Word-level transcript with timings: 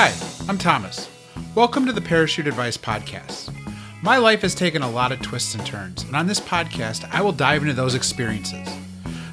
Hi, 0.00 0.14
I'm 0.48 0.58
Thomas. 0.58 1.10
Welcome 1.56 1.84
to 1.86 1.92
the 1.92 2.00
Parachute 2.00 2.46
Advice 2.46 2.76
Podcast. 2.76 3.52
My 4.00 4.16
life 4.16 4.42
has 4.42 4.54
taken 4.54 4.80
a 4.82 4.88
lot 4.88 5.10
of 5.10 5.20
twists 5.20 5.56
and 5.56 5.66
turns, 5.66 6.04
and 6.04 6.14
on 6.14 6.28
this 6.28 6.38
podcast, 6.38 7.12
I 7.12 7.20
will 7.20 7.32
dive 7.32 7.62
into 7.62 7.74
those 7.74 7.96
experiences. 7.96 8.68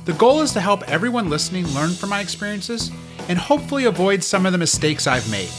The 0.05 0.13
goal 0.13 0.41
is 0.41 0.53
to 0.53 0.61
help 0.61 0.81
everyone 0.89 1.29
listening 1.29 1.67
learn 1.67 1.91
from 1.91 2.09
my 2.09 2.19
experiences 2.19 2.89
and 3.29 3.37
hopefully 3.37 3.85
avoid 3.85 4.23
some 4.23 4.47
of 4.47 4.53
the 4.53 4.57
mistakes 4.57 5.05
I've 5.05 5.29
made. 5.29 5.51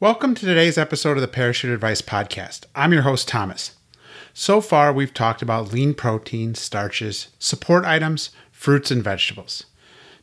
Welcome 0.00 0.34
to 0.34 0.46
today's 0.46 0.78
episode 0.78 1.18
of 1.18 1.20
the 1.20 1.28
Parachute 1.28 1.74
Advice 1.74 2.00
Podcast. 2.00 2.64
I'm 2.74 2.94
your 2.94 3.02
host, 3.02 3.28
Thomas. 3.28 3.72
So 4.32 4.62
far, 4.62 4.94
we've 4.94 5.12
talked 5.12 5.42
about 5.42 5.74
lean 5.74 5.92
protein, 5.92 6.54
starches, 6.54 7.28
support 7.38 7.84
items, 7.84 8.30
fruits, 8.50 8.90
and 8.90 9.04
vegetables. 9.04 9.66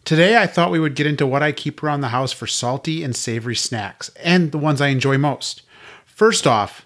Today, 0.06 0.38
I 0.38 0.48
thought 0.48 0.72
we 0.72 0.80
would 0.80 0.96
get 0.96 1.06
into 1.06 1.28
what 1.28 1.44
I 1.44 1.52
keep 1.52 1.84
around 1.84 2.02
the 2.02 2.08
house 2.10 2.32
for 2.32 2.48
salty 2.48 3.04
and 3.04 3.16
savory 3.16 3.56
snacks, 3.56 4.10
and 4.24 4.52
the 4.52 4.58
ones 4.58 4.82
I 4.82 4.88
enjoy 4.88 5.18
most. 5.18 5.62
First 6.06 6.48
off, 6.48 6.86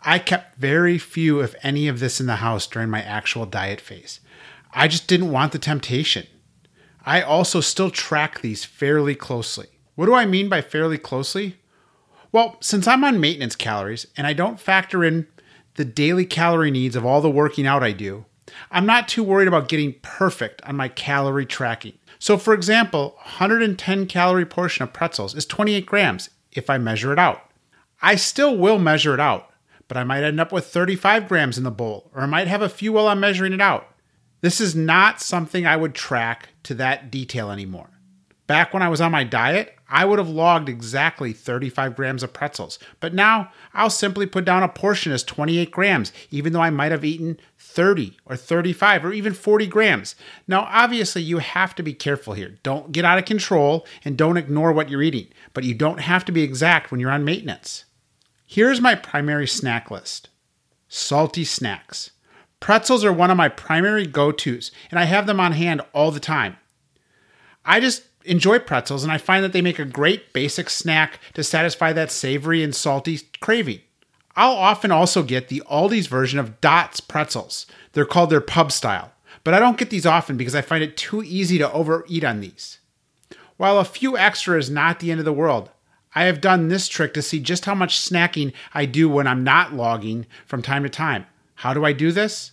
I 0.00 0.18
kept 0.18 0.56
very 0.56 0.98
few, 0.98 1.40
if 1.40 1.54
any, 1.62 1.86
of 1.86 2.00
this 2.00 2.20
in 2.20 2.26
the 2.26 2.36
house 2.36 2.66
during 2.66 2.88
my 2.88 3.02
actual 3.02 3.46
diet 3.46 3.80
phase. 3.80 4.20
I 4.72 4.88
just 4.88 5.06
didn't 5.06 5.30
want 5.30 5.52
the 5.52 5.58
temptation. 5.58 6.26
I 7.04 7.20
also 7.20 7.60
still 7.60 7.90
track 7.90 8.40
these 8.40 8.64
fairly 8.64 9.14
closely. 9.14 9.66
What 9.94 10.06
do 10.06 10.14
I 10.14 10.24
mean 10.24 10.48
by 10.48 10.62
fairly 10.62 10.98
closely? 10.98 11.56
Well, 12.30 12.56
since 12.60 12.86
I'm 12.86 13.04
on 13.04 13.20
maintenance 13.20 13.56
calories 13.56 14.06
and 14.16 14.26
I 14.26 14.32
don't 14.32 14.58
factor 14.58 15.04
in 15.04 15.26
the 15.74 15.84
daily 15.84 16.24
calorie 16.24 16.70
needs 16.70 16.96
of 16.96 17.04
all 17.04 17.20
the 17.20 17.30
working 17.30 17.66
out 17.66 17.82
I 17.82 17.92
do, 17.92 18.24
I'm 18.70 18.86
not 18.86 19.08
too 19.08 19.22
worried 19.22 19.48
about 19.48 19.68
getting 19.68 19.96
perfect 20.02 20.62
on 20.62 20.76
my 20.76 20.88
calorie 20.88 21.46
tracking. 21.46 21.94
So, 22.22 22.38
for 22.38 22.54
example, 22.54 23.16
110 23.16 24.06
calorie 24.06 24.46
portion 24.46 24.84
of 24.84 24.92
pretzels 24.92 25.34
is 25.34 25.44
28 25.44 25.84
grams 25.84 26.30
if 26.52 26.70
I 26.70 26.78
measure 26.78 27.12
it 27.12 27.18
out. 27.18 27.50
I 28.00 28.14
still 28.14 28.56
will 28.56 28.78
measure 28.78 29.12
it 29.12 29.18
out, 29.18 29.50
but 29.88 29.96
I 29.96 30.04
might 30.04 30.22
end 30.22 30.38
up 30.38 30.52
with 30.52 30.66
35 30.66 31.26
grams 31.26 31.58
in 31.58 31.64
the 31.64 31.72
bowl, 31.72 32.12
or 32.14 32.22
I 32.22 32.26
might 32.26 32.46
have 32.46 32.62
a 32.62 32.68
few 32.68 32.92
while 32.92 33.08
I'm 33.08 33.18
measuring 33.18 33.52
it 33.52 33.60
out. 33.60 33.88
This 34.40 34.60
is 34.60 34.76
not 34.76 35.20
something 35.20 35.66
I 35.66 35.74
would 35.74 35.96
track 35.96 36.50
to 36.62 36.74
that 36.74 37.10
detail 37.10 37.50
anymore. 37.50 37.90
Back 38.46 38.72
when 38.72 38.84
I 38.84 38.88
was 38.88 39.00
on 39.00 39.10
my 39.10 39.24
diet, 39.24 39.74
I 39.88 40.04
would 40.04 40.20
have 40.20 40.28
logged 40.28 40.68
exactly 40.68 41.32
35 41.32 41.96
grams 41.96 42.22
of 42.22 42.32
pretzels, 42.32 42.78
but 43.00 43.14
now 43.14 43.50
I'll 43.74 43.90
simply 43.90 44.26
put 44.26 44.44
down 44.44 44.62
a 44.62 44.68
portion 44.68 45.10
as 45.10 45.24
28 45.24 45.72
grams, 45.72 46.12
even 46.30 46.52
though 46.52 46.62
I 46.62 46.70
might 46.70 46.92
have 46.92 47.04
eaten 47.04 47.40
30 47.72 48.16
or 48.26 48.36
35 48.36 49.04
or 49.04 49.12
even 49.12 49.32
40 49.32 49.66
grams. 49.66 50.14
Now, 50.46 50.66
obviously, 50.70 51.22
you 51.22 51.38
have 51.38 51.74
to 51.76 51.82
be 51.82 51.94
careful 51.94 52.34
here. 52.34 52.58
Don't 52.62 52.92
get 52.92 53.04
out 53.04 53.18
of 53.18 53.24
control 53.24 53.86
and 54.04 54.16
don't 54.16 54.36
ignore 54.36 54.72
what 54.72 54.90
you're 54.90 55.02
eating, 55.02 55.28
but 55.54 55.64
you 55.64 55.74
don't 55.74 56.00
have 56.00 56.24
to 56.26 56.32
be 56.32 56.42
exact 56.42 56.90
when 56.90 57.00
you're 57.00 57.10
on 57.10 57.24
maintenance. 57.24 57.84
Here's 58.46 58.80
my 58.80 58.94
primary 58.94 59.46
snack 59.46 59.90
list 59.90 60.28
salty 60.88 61.44
snacks. 61.44 62.10
Pretzels 62.60 63.04
are 63.04 63.12
one 63.12 63.30
of 63.30 63.36
my 63.36 63.48
primary 63.48 64.06
go 64.06 64.30
tos, 64.30 64.70
and 64.90 65.00
I 65.00 65.04
have 65.04 65.26
them 65.26 65.40
on 65.40 65.52
hand 65.52 65.80
all 65.94 66.10
the 66.10 66.20
time. 66.20 66.58
I 67.64 67.80
just 67.80 68.04
enjoy 68.24 68.58
pretzels, 68.58 69.02
and 69.02 69.10
I 69.10 69.18
find 69.18 69.42
that 69.42 69.52
they 69.52 69.62
make 69.62 69.78
a 69.78 69.84
great 69.84 70.32
basic 70.32 70.68
snack 70.68 71.18
to 71.34 71.42
satisfy 71.42 71.92
that 71.94 72.10
savory 72.10 72.62
and 72.62 72.74
salty 72.74 73.20
craving. 73.40 73.80
I'll 74.34 74.56
often 74.56 74.90
also 74.90 75.22
get 75.22 75.48
the 75.48 75.62
Aldi's 75.70 76.06
version 76.06 76.38
of 76.38 76.60
Dots 76.60 77.00
pretzels. 77.00 77.66
They're 77.92 78.06
called 78.06 78.30
their 78.30 78.40
pub 78.40 78.72
style, 78.72 79.12
but 79.44 79.52
I 79.52 79.58
don't 79.58 79.76
get 79.76 79.90
these 79.90 80.06
often 80.06 80.36
because 80.36 80.54
I 80.54 80.62
find 80.62 80.82
it 80.82 80.96
too 80.96 81.22
easy 81.22 81.58
to 81.58 81.70
overeat 81.72 82.24
on 82.24 82.40
these. 82.40 82.78
While 83.56 83.78
a 83.78 83.84
few 83.84 84.16
extra 84.16 84.58
is 84.58 84.70
not 84.70 85.00
the 85.00 85.10
end 85.10 85.20
of 85.20 85.26
the 85.26 85.32
world, 85.32 85.70
I 86.14 86.24
have 86.24 86.40
done 86.40 86.68
this 86.68 86.88
trick 86.88 87.14
to 87.14 87.22
see 87.22 87.40
just 87.40 87.64
how 87.64 87.74
much 87.74 87.98
snacking 87.98 88.52
I 88.74 88.86
do 88.86 89.08
when 89.08 89.26
I'm 89.26 89.44
not 89.44 89.74
logging 89.74 90.26
from 90.46 90.62
time 90.62 90.82
to 90.82 90.88
time. 90.88 91.26
How 91.56 91.74
do 91.74 91.84
I 91.84 91.92
do 91.92 92.12
this? 92.12 92.52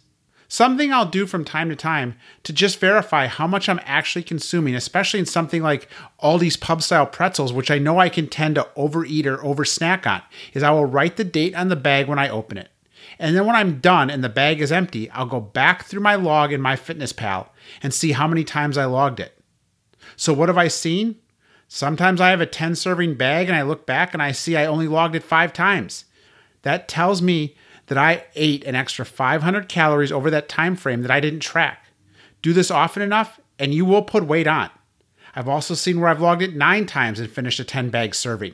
Something 0.51 0.91
I'll 0.91 1.05
do 1.05 1.27
from 1.27 1.45
time 1.45 1.69
to 1.69 1.75
time 1.75 2.15
to 2.41 2.51
just 2.51 2.79
verify 2.79 3.27
how 3.27 3.45
much 3.45 3.69
I'm 3.69 3.79
actually 3.83 4.23
consuming, 4.23 4.73
especially 4.73 5.19
in 5.19 5.27
something 5.27 5.61
like 5.61 5.87
all 6.17 6.39
these 6.39 6.57
pub 6.57 6.81
style 6.81 7.05
pretzels, 7.05 7.53
which 7.53 7.69
I 7.69 7.77
know 7.77 7.99
I 7.99 8.09
can 8.09 8.27
tend 8.27 8.55
to 8.55 8.67
overeat 8.75 9.27
or 9.27 9.45
over 9.45 9.63
snack 9.63 10.07
on, 10.07 10.23
is 10.53 10.63
I 10.63 10.71
will 10.71 10.87
write 10.87 11.17
the 11.17 11.23
date 11.23 11.53
on 11.53 11.69
the 11.69 11.75
bag 11.75 12.07
when 12.07 12.17
I 12.17 12.29
open 12.29 12.57
it. 12.57 12.69
And 13.19 13.35
then 13.35 13.45
when 13.45 13.55
I'm 13.55 13.79
done 13.79 14.09
and 14.09 14.23
the 14.23 14.29
bag 14.29 14.59
is 14.59 14.71
empty, 14.71 15.07
I'll 15.11 15.27
go 15.27 15.39
back 15.39 15.85
through 15.85 16.01
my 16.01 16.15
log 16.15 16.51
in 16.51 16.61
MyFitnessPal 16.61 17.49
and 17.83 17.93
see 17.93 18.13
how 18.13 18.27
many 18.27 18.43
times 18.43 18.75
I 18.75 18.85
logged 18.85 19.19
it. 19.19 19.39
So 20.15 20.33
what 20.33 20.49
have 20.49 20.57
I 20.57 20.67
seen? 20.67 21.17
Sometimes 21.67 22.19
I 22.19 22.31
have 22.31 22.41
a 22.41 22.47
10 22.47 22.73
serving 22.73 23.13
bag 23.13 23.49
and 23.49 23.55
I 23.55 23.61
look 23.61 23.85
back 23.85 24.15
and 24.15 24.23
I 24.23 24.31
see 24.31 24.57
I 24.57 24.65
only 24.65 24.87
logged 24.87 25.15
it 25.15 25.23
five 25.23 25.53
times. 25.53 26.05
That 26.63 26.87
tells 26.87 27.21
me 27.21 27.55
that 27.89 27.97
I 27.97 28.25
ate 28.35 28.63
an 28.65 28.75
extra 28.75 29.03
500 29.03 29.67
calories 29.67 30.11
over 30.11 30.29
that 30.29 30.47
time 30.47 30.75
frame 30.75 31.01
that 31.01 31.11
I 31.11 31.19
didn't 31.19 31.39
track. 31.39 31.85
Do 32.41 32.53
this 32.53 32.71
often 32.71 33.01
enough 33.01 33.39
and 33.57 33.73
you 33.73 33.83
will 33.83 34.03
put 34.03 34.25
weight 34.25 34.47
on. 34.47 34.69
I've 35.35 35.49
also 35.49 35.73
seen 35.73 35.99
where 35.99 36.09
I've 36.09 36.21
logged 36.21 36.43
it 36.43 36.55
9 36.55 36.85
times 36.85 37.19
and 37.19 37.29
finished 37.29 37.59
a 37.59 37.63
10 37.63 37.89
bag 37.89 38.13
serving. 38.13 38.53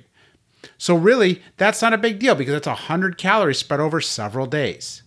So 0.77 0.95
really, 0.95 1.41
that's 1.57 1.81
not 1.81 1.93
a 1.93 1.97
big 1.97 2.17
deal 2.17 2.33
because 2.33 2.55
it's 2.55 2.67
100 2.67 3.17
calories 3.17 3.59
spread 3.59 3.79
over 3.79 4.01
several 4.01 4.45
days. 4.45 5.03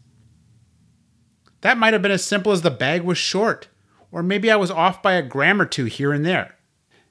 That 1.63 1.79
might 1.79 1.95
have 1.95 2.03
been 2.03 2.13
as 2.13 2.25
simple 2.25 2.53
as 2.53 2.63
the 2.63 2.71
bag 2.71 3.03
was 3.03 3.19
short, 3.19 3.69
or 4.13 4.23
maybe 4.23 4.51
I 4.51 4.57
was 4.57 4.71
off 4.71 5.03
by 5.03 5.15
a 5.15 5.23
gram 5.23 5.61
or 5.61 5.67
two 5.67 5.87
here 5.87 6.13
and 6.13 6.25
there. 6.25 6.55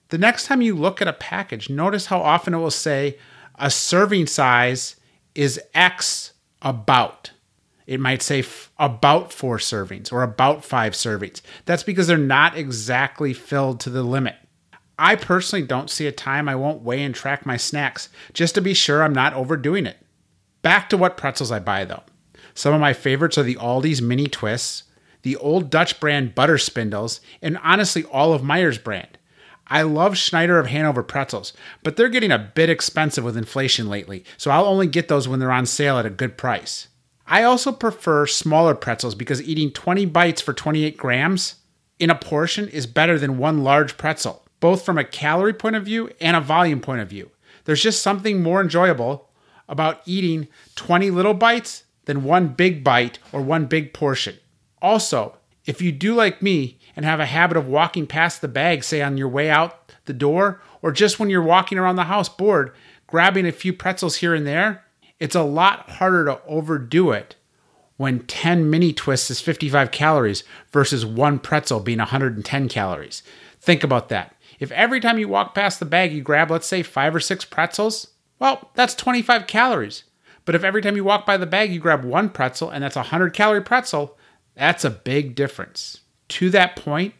The 0.09 0.17
next 0.17 0.45
time 0.45 0.61
you 0.61 0.75
look 0.75 1.01
at 1.01 1.07
a 1.07 1.13
package, 1.13 1.69
notice 1.69 2.05
how 2.05 2.21
often 2.21 2.53
it 2.53 2.59
will 2.59 2.71
say 2.71 3.17
a 3.55 3.69
serving 3.69 4.27
size 4.27 4.95
is 5.35 5.59
X 5.73 6.33
about. 6.61 7.31
It 7.85 7.99
might 7.99 8.21
say 8.21 8.39
f- 8.39 8.71
about 8.77 9.31
four 9.31 9.57
servings 9.57 10.11
or 10.11 10.21
about 10.23 10.65
five 10.65 10.93
servings. 10.93 11.41
That's 11.65 11.83
because 11.83 12.07
they're 12.07 12.17
not 12.17 12.57
exactly 12.57 13.33
filled 13.33 13.79
to 13.81 13.89
the 13.89 14.03
limit. 14.03 14.35
I 14.99 15.15
personally 15.15 15.65
don't 15.65 15.89
see 15.89 16.07
a 16.07 16.11
time 16.11 16.49
I 16.49 16.55
won't 16.55 16.81
weigh 16.81 17.03
and 17.03 17.13
track 17.13 17.45
my 17.45 17.55
snacks 17.55 18.09
just 18.33 18.55
to 18.55 18.61
be 18.61 18.73
sure 18.73 19.03
I'm 19.03 19.13
not 19.13 19.33
overdoing 19.33 19.85
it. 19.85 19.97
Back 20.63 20.89
to 20.89 20.97
what 20.97 21.17
pretzels 21.17 21.51
I 21.51 21.59
buy 21.59 21.85
though. 21.85 22.03
Some 22.53 22.73
of 22.73 22.81
my 22.81 22.93
favorites 22.93 23.37
are 23.37 23.43
the 23.43 23.55
Aldi's 23.55 24.01
mini 24.01 24.27
twists, 24.27 24.83
the 25.21 25.35
old 25.35 25.69
Dutch 25.69 25.99
brand 25.99 26.33
butter 26.33 26.57
spindles, 26.57 27.21
and 27.41 27.59
honestly 27.61 28.03
all 28.05 28.33
of 28.33 28.41
Meijer's 28.41 28.79
brand. 28.79 29.16
I 29.69 29.81
love 29.81 30.17
Snyder 30.17 30.59
of 30.59 30.67
Hanover 30.67 31.03
pretzels, 31.03 31.53
but 31.83 31.97
they're 31.97 32.09
getting 32.09 32.31
a 32.31 32.37
bit 32.39 32.69
expensive 32.69 33.23
with 33.23 33.37
inflation 33.37 33.89
lately, 33.89 34.23
so 34.37 34.49
I'll 34.49 34.65
only 34.65 34.87
get 34.87 35.07
those 35.07 35.27
when 35.27 35.39
they're 35.39 35.51
on 35.51 35.65
sale 35.65 35.97
at 35.97 36.05
a 36.05 36.09
good 36.09 36.37
price. 36.37 36.87
I 37.27 37.43
also 37.43 37.73
prefer 37.73 38.25
smaller 38.25 38.73
pretzels 38.73 39.13
because 39.13 39.41
eating 39.41 39.71
20 39.71 40.05
bites 40.05 40.41
for 40.41 40.53
28 40.53 40.95
grams 40.95 41.55
in 41.99 42.09
a 42.09 42.15
portion 42.15 42.69
is 42.69 42.87
better 42.87 43.19
than 43.19 43.37
one 43.37 43.63
large 43.63 43.97
pretzel, 43.97 44.45
both 44.59 44.85
from 44.85 44.97
a 44.97 45.03
calorie 45.03 45.53
point 45.53 45.75
of 45.75 45.83
view 45.83 46.09
and 46.21 46.37
a 46.37 46.41
volume 46.41 46.79
point 46.79 47.01
of 47.01 47.09
view. 47.09 47.29
There's 47.65 47.83
just 47.83 48.01
something 48.01 48.41
more 48.41 48.61
enjoyable 48.61 49.29
about 49.67 50.01
eating 50.05 50.47
20 50.75 51.11
little 51.11 51.33
bites 51.33 51.83
than 52.05 52.23
one 52.23 52.47
big 52.47 52.83
bite 52.83 53.19
or 53.33 53.41
one 53.41 53.65
big 53.65 53.93
portion. 53.93 54.37
Also, 54.81 55.37
if 55.65 55.81
you 55.81 55.91
do 55.91 56.15
like 56.15 56.41
me 56.41 56.76
and 56.97 57.05
have 57.05 57.19
a 57.19 57.27
habit 57.27 57.55
of 57.55 57.67
walking 57.67 58.07
past 58.07 58.41
the 58.41 58.47
bag, 58.47 58.83
say 58.83 59.03
on 59.03 59.17
your 59.17 59.29
way 59.29 59.51
out 59.51 59.93
the 60.05 60.13
door, 60.13 60.61
or 60.81 60.91
just 60.91 61.19
when 61.19 61.29
you're 61.29 61.43
walking 61.43 61.77
around 61.77 61.95
the 61.95 62.05
house 62.05 62.27
bored, 62.27 62.73
grabbing 63.05 63.45
a 63.45 63.51
few 63.51 63.71
pretzels 63.71 64.17
here 64.17 64.33
and 64.33 64.47
there, 64.47 64.83
it's 65.19 65.35
a 65.35 65.43
lot 65.43 65.91
harder 65.91 66.25
to 66.25 66.41
overdo 66.47 67.11
it 67.11 67.35
when 67.97 68.25
10 68.25 68.69
mini 68.69 68.93
twists 68.93 69.29
is 69.29 69.39
55 69.39 69.91
calories 69.91 70.43
versus 70.71 71.05
one 71.05 71.37
pretzel 71.37 71.79
being 71.79 71.99
110 71.99 72.67
calories. 72.67 73.21
Think 73.61 73.83
about 73.83 74.09
that. 74.09 74.35
If 74.59 74.71
every 74.71 74.99
time 74.99 75.19
you 75.19 75.27
walk 75.27 75.53
past 75.53 75.79
the 75.79 75.85
bag 75.85 76.11
you 76.11 76.23
grab, 76.23 76.49
let's 76.49 76.67
say, 76.67 76.81
five 76.81 77.15
or 77.15 77.19
six 77.19 77.45
pretzels, 77.45 78.07
well, 78.39 78.71
that's 78.73 78.95
25 78.95 79.45
calories. 79.45 80.03
But 80.45 80.55
if 80.55 80.63
every 80.63 80.81
time 80.81 80.95
you 80.95 81.03
walk 81.03 81.27
by 81.27 81.37
the 81.37 81.45
bag 81.45 81.71
you 81.71 81.79
grab 81.79 82.03
one 82.03 82.29
pretzel 82.29 82.71
and 82.71 82.83
that's 82.83 82.95
a 82.95 82.99
100 82.99 83.33
calorie 83.33 83.61
pretzel, 83.61 84.17
that's 84.55 84.83
a 84.83 84.89
big 84.89 85.35
difference. 85.35 85.99
To 86.29 86.49
that 86.49 86.75
point, 86.75 87.13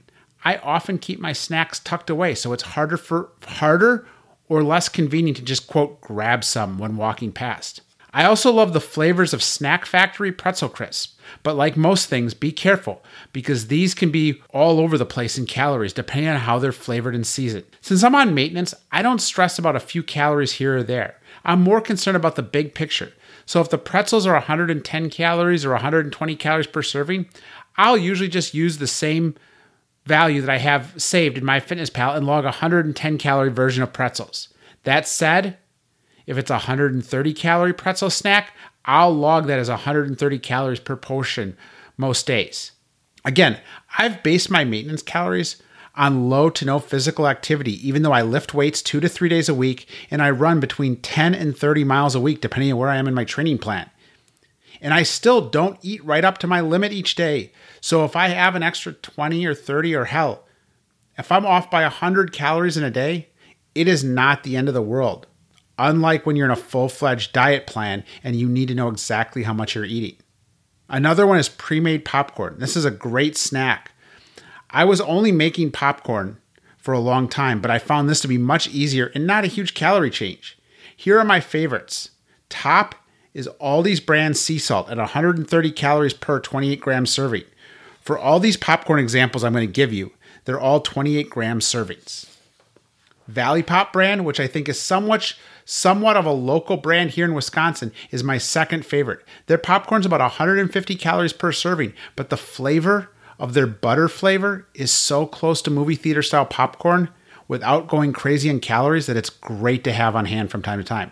I 0.44 0.58
often 0.58 0.98
keep 0.98 1.20
my 1.20 1.34
snacks 1.34 1.80
tucked 1.80 2.10
away 2.10 2.36
so 2.36 2.54
it's 2.54 2.64
harder 2.64 2.98
for 2.98 3.30
harder 3.46 4.08
or 4.50 4.64
less 4.64 4.90
convenient 4.90 5.38
to 5.38 5.44
just 5.44 5.68
quote 5.68 6.00
grab 6.02 6.44
some 6.44 6.78
when 6.78 6.98
walking 6.98 7.32
past. 7.32 7.82
I 8.14 8.24
also 8.24 8.52
love 8.52 8.74
the 8.74 8.82
flavors 8.82 9.34
of 9.34 9.44
Snack 9.44 9.86
Factory 9.86 10.32
pretzel 10.32 10.70
crisp, 10.70 11.20
but 11.44 11.56
like 11.56 11.76
most 11.76 12.08
things, 12.08 12.34
be 12.34 12.52
careful 12.52 13.04
because 13.34 13.68
these 13.68 13.94
can 13.94 14.10
be 14.10 14.42
all 14.52 14.80
over 14.80 14.98
the 14.98 15.06
place 15.06 15.38
in 15.38 15.46
calories 15.46 15.94
depending 15.94 16.30
on 16.30 16.38
how 16.38 16.58
they're 16.58 16.72
flavored 16.72 17.14
and 17.14 17.28
seasoned. 17.28 17.66
Since 17.82 18.04
I'm 18.04 18.16
on 18.16 18.34
maintenance, 18.34 18.74
I 18.92 19.02
don't 19.02 19.20
stress 19.20 19.60
about 19.60 19.76
a 19.76 19.82
few 19.82 20.02
calories 20.02 20.54
here 20.54 20.78
or 20.78 20.84
there. 20.84 21.20
I'm 21.44 21.62
more 21.62 21.82
concerned 21.82 22.18
about 22.18 22.36
the 22.36 22.44
big 22.44 22.74
picture. 22.74 23.12
So 23.46 23.62
if 23.62 23.70
the 23.70 23.78
pretzels 23.78 24.26
are 24.26 24.34
110 24.34 25.10
calories 25.10 25.64
or 25.64 25.72
120 25.72 26.36
calories 26.38 26.68
per 26.68 26.82
serving, 26.82 27.28
I'll 27.78 27.98
usually 27.98 28.30
just 28.30 28.54
use 28.54 28.78
the 28.78 28.88
same 28.88 29.36
value 30.06 30.42
that 30.42 30.50
I 30.50 30.58
have 30.58 30.94
saved 31.02 31.38
in 31.38 31.44
MyFitnessPal 31.44 32.16
and 32.16 32.26
log 32.26 32.44
a 32.44 32.48
110 32.48 33.18
calorie 33.18 33.50
version 33.50 33.84
of 33.84 33.94
pretzels. 33.94 34.50
That 34.84 35.08
said, 35.08 35.58
if 36.26 36.38
it's 36.38 36.50
a 36.50 36.56
130 36.56 37.34
calorie 37.34 37.74
pretzel 37.74 38.10
snack, 38.10 38.54
I'll 38.86 39.14
log 39.14 39.48
that 39.48 39.60
as 39.60 39.70
130 39.70 40.40
calories 40.40 40.80
per 40.80 40.96
portion 40.96 41.58
most 41.98 42.26
days. 42.26 42.72
Again, 43.26 43.60
I've 43.98 44.24
based 44.24 44.50
my 44.50 44.64
maintenance 44.64 45.02
calories 45.02 45.62
on 45.96 46.30
low 46.30 46.50
to 46.50 46.64
no 46.64 46.80
physical 46.80 47.28
activity, 47.28 47.86
even 47.86 48.04
though 48.04 48.14
I 48.14 48.22
lift 48.22 48.54
weights 48.54 48.82
two 48.82 49.00
to 49.00 49.10
three 49.10 49.30
days 49.30 49.50
a 49.50 49.56
week 49.56 49.90
and 50.10 50.22
I 50.22 50.30
run 50.30 50.60
between 50.60 50.98
10 50.98 51.34
and 51.36 51.58
30 51.58 51.84
miles 51.84 52.16
a 52.16 52.22
week, 52.22 52.40
depending 52.40 52.72
on 52.72 52.78
where 52.78 52.90
I 52.90 52.98
am 52.98 53.08
in 53.08 53.14
my 53.14 53.26
training 53.26 53.58
plan. 53.58 53.90
And 54.82 54.94
I 54.94 55.04
still 55.04 55.50
don't 55.50 55.80
eat 55.82 56.04
right 56.04 56.24
up 56.24 56.38
to 56.40 56.48
my 56.48 56.62
limit 56.62 56.92
each 56.92 57.16
day. 57.16 57.52
So 57.82 58.06
if 58.06 58.16
I 58.16 58.30
have 58.30 58.56
an 58.56 58.64
extra 58.64 58.94
20 58.94 59.46
or 59.46 59.54
30 59.54 59.96
or 59.96 60.06
hell, 60.06 60.46
if 61.18 61.32
I'm 61.32 61.46
off 61.46 61.72
by 61.72 61.82
100 61.84 62.32
calories 62.32 62.78
in 62.78 62.84
a 62.84 62.92
day, 62.92 63.30
it 63.74 63.88
is 63.88 64.04
not 64.04 64.44
the 64.44 64.56
end 64.56 64.68
of 64.68 64.74
the 64.74 64.82
world. 64.82 65.28
Unlike 65.80 66.26
when 66.26 66.36
you're 66.36 66.46
in 66.46 66.52
a 66.52 66.56
full 66.56 66.90
fledged 66.90 67.34
diet 67.34 67.68
plan 67.68 68.04
and 68.24 68.36
you 68.36 68.48
need 68.48 68.68
to 68.68 68.76
know 68.76 68.88
exactly 68.88 69.44
how 69.44 69.54
much 69.54 69.76
you're 69.76 69.86
eating. 69.86 70.18
Another 70.90 71.28
one 71.28 71.38
is 71.38 71.50
pre 71.50 71.80
made 71.80 72.06
popcorn. 72.06 72.56
This 72.60 72.76
is 72.76 72.86
a 72.86 72.92
great 72.92 73.38
snack. 73.38 73.92
I 74.70 74.86
was 74.86 75.02
only 75.02 75.32
making 75.32 75.72
popcorn 75.72 76.38
for 76.78 76.94
a 76.94 77.00
long 77.00 77.28
time, 77.28 77.62
but 77.62 77.72
I 77.72 77.80
found 77.80 78.10
this 78.10 78.22
to 78.22 78.28
be 78.28 78.38
much 78.38 78.70
easier 78.70 79.12
and 79.14 79.28
not 79.28 79.44
a 79.44 79.48
huge 79.48 79.74
calorie 79.74 80.10
change. 80.10 80.58
Here 80.96 81.20
are 81.20 81.26
my 81.26 81.40
favorites. 81.40 82.12
Top 82.50 82.96
is 83.38 83.48
Aldi's 83.62 84.00
brand 84.00 84.36
sea 84.36 84.58
salt 84.58 84.90
at 84.90 84.98
130 84.98 85.72
calories 85.72 86.14
per 86.14 86.40
28 86.40 86.82
gram 86.82 87.06
serving. 87.06 87.44
For 88.02 88.18
all 88.18 88.40
these 88.40 88.58
popcorn 88.58 89.00
examples 89.00 89.44
I'm 89.44 89.54
going 89.54 89.68
to 89.68 89.72
give 89.72 89.94
you, 89.94 90.12
they're 90.46 90.60
all 90.60 90.82
28 90.82 91.30
gram 91.30 91.60
servings. 91.60 92.26
Valley 93.28 93.62
Pop 93.62 93.94
brand, 93.94 94.26
which 94.26 94.40
I 94.40 94.48
think 94.48 94.68
is 94.68 94.82
somewhat 94.82 95.36
somewhat 95.66 96.18
of 96.18 96.26
a 96.26 96.32
local 96.32 96.78
brand 96.78 97.12
here 97.12 97.26
in 97.26 97.36
Wisconsin, 97.36 97.92
is 98.10 98.24
my 98.24 98.40
second 98.40 98.88
favorite. 98.88 99.24
Their 99.46 99.60
popcorn's 99.60 100.08
about 100.08 100.22
150 100.22 100.96
calories 100.96 101.34
per 101.34 101.52
serving, 101.52 101.94
but 102.16 102.32
the 102.32 102.38
flavor 102.38 103.12
of 103.38 103.54
their 103.54 103.68
butter 103.68 104.08
flavor 104.08 104.66
is 104.74 104.90
so 104.90 105.28
close 105.28 105.62
to 105.62 105.70
movie 105.70 105.96
theater 105.96 106.24
style 106.24 106.46
popcorn 106.48 107.10
without 107.48 107.88
going 107.88 108.14
crazy 108.14 108.50
in 108.50 108.62
calories 108.62 109.06
that 109.06 109.18
it's 109.18 109.30
great 109.30 109.84
to 109.84 109.94
have 109.94 110.16
on 110.16 110.26
hand 110.26 110.50
from 110.50 110.64
time 110.64 110.80
to 110.80 110.86
time. 110.86 111.12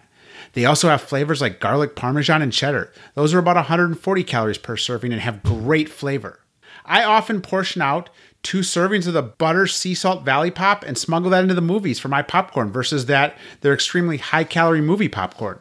They 0.54 0.66
also 0.66 0.90
have 0.90 1.02
flavors 1.02 1.42
like 1.42 1.60
garlic 1.60 1.96
parmesan 1.96 2.42
and 2.42 2.54
cheddar. 2.54 2.92
Those 3.14 3.34
are 3.34 3.40
about 3.40 3.56
140 3.56 4.24
calories 4.24 4.58
per 4.58 4.78
serving 4.78 5.12
and 5.12 5.22
have 5.22 5.44
great 5.44 5.90
flavor. 5.90 6.40
I 6.86 7.04
often 7.04 7.42
portion 7.42 7.82
out 7.82 8.10
two 8.44 8.60
servings 8.60 9.08
of 9.08 9.14
the 9.14 9.24
butter 9.24 9.66
sea 9.66 9.96
salt 9.96 10.24
valley 10.24 10.52
pop 10.52 10.84
and 10.84 10.98
smuggle 10.98 11.32
that 11.32 11.42
into 11.42 11.56
the 11.56 11.62
movies 11.62 12.00
for 12.00 12.10
my 12.10 12.22
popcorn 12.22 12.72
versus 12.72 13.08
that 13.08 13.38
their 13.62 13.74
extremely 13.74 14.18
high 14.18 14.44
calorie 14.44 14.82
movie 14.82 15.10
popcorn. 15.10 15.60